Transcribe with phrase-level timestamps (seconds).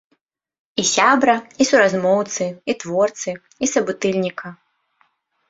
[0.83, 4.47] І сябра, і суразмоўцы, і творцы, і сабутыльніка.